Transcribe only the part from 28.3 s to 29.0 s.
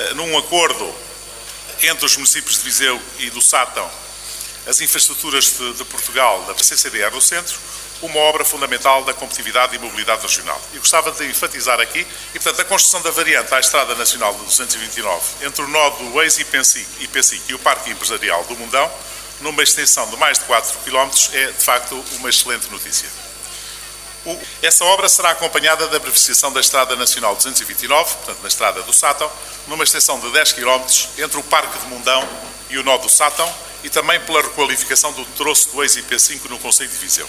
na Estrada do